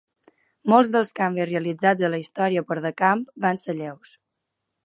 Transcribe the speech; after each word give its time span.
Molts 0.71 0.89
dels 0.95 1.11
canvis 1.19 1.47
realitzats 1.51 2.07
a 2.07 2.11
la 2.15 2.21
història 2.23 2.67
per 2.71 2.81
de 2.87 2.95
Camp 3.03 3.25
van 3.47 3.65
ser 3.67 3.81
lleus. 3.83 4.19